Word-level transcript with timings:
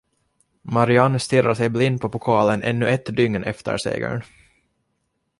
Marianne 0.63 1.19
stirrade 1.19 1.55
sig 1.55 1.69
blind 1.69 2.01
på 2.01 2.09
pokalen 2.09 2.63
ännu 2.63 2.87
ett 2.89 3.15
dygn 3.17 3.43
efter 3.43 3.77
segern. 3.77 4.21